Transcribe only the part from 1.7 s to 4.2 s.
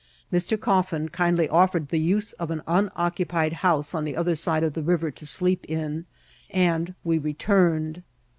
the use of an nnoccupied house on the